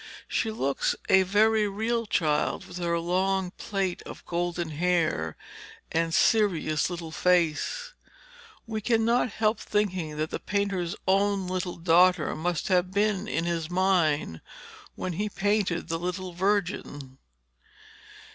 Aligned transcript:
She 0.27 0.49
looks 0.49 0.95
a 1.09 1.21
very 1.21 1.67
real 1.67 2.07
child 2.07 2.65
with 2.65 2.77
her 2.77 2.97
long 2.97 3.51
plait 3.59 4.01
of 4.01 4.25
golden 4.25 4.71
hair 4.71 5.37
and 5.91 6.11
serious 6.11 6.89
little 6.89 7.11
face, 7.11 7.93
and 8.65 8.73
we 8.73 8.81
cannot 8.81 9.29
help 9.29 9.59
thinking 9.59 10.17
that 10.17 10.31
the 10.31 10.39
painter's 10.39 10.95
own 11.07 11.45
little 11.47 11.75
daughter 11.77 12.35
must 12.35 12.67
have 12.69 12.89
been 12.89 13.27
in 13.27 13.45
his 13.45 13.69
mind 13.69 14.41
when 14.95 15.13
he 15.13 15.29
painted 15.29 15.87
the 15.87 15.99
little 15.99 16.33
Virgin. 16.33 17.19